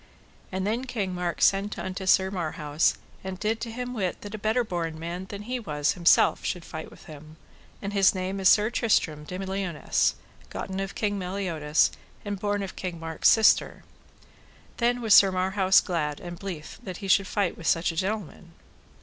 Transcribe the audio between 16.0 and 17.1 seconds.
and blithe that he